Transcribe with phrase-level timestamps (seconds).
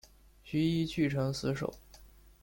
[0.43, 1.75] 徐揖据城死守。